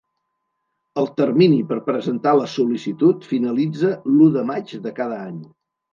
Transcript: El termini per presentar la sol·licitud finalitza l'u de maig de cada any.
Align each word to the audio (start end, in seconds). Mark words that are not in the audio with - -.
El 1.01 1.09
termini 1.19 1.59
per 1.73 1.77
presentar 1.91 2.33
la 2.39 2.47
sol·licitud 2.53 3.29
finalitza 3.35 3.93
l'u 4.15 4.31
de 4.39 4.47
maig 4.53 4.75
de 4.87 4.95
cada 5.03 5.25
any. 5.29 5.37